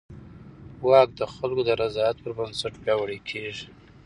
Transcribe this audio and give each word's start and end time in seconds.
واک 0.89 1.09
د 1.19 1.21
خلکو 1.33 1.61
د 1.65 1.69
رضایت 1.81 2.17
پر 2.23 2.31
بنسټ 2.37 2.73
پیاوړی 2.83 3.19
کېږي. 3.29 3.67